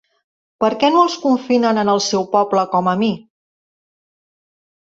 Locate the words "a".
2.95-2.99